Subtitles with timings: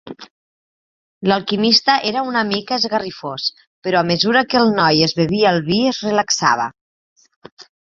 [1.31, 3.45] L'alquimista era una mica esgarrifós,
[3.89, 6.69] però a mesura que el noi es bevia el vi es relaxava.